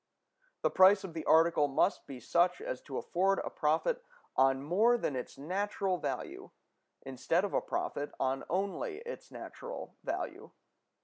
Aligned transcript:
The 0.63 0.71
price 0.71 1.03
of 1.03 1.13
the 1.13 1.25
article 1.25 1.67
must 1.67 2.07
be 2.07 2.19
such 2.19 2.59
as 2.59 2.81
to 2.81 2.97
afford 2.97 3.37
a 3.37 3.51
profit 3.51 4.03
on 4.35 4.63
more 4.63 4.97
than 4.97 5.15
its 5.15 5.37
natural 5.37 5.99
value, 5.99 6.49
instead 7.03 7.43
of 7.45 7.53
a 7.53 7.61
profit 7.61 8.11
on 8.19 8.43
only 8.49 9.01
its 9.01 9.29
natural 9.29 9.95
value. 10.03 10.49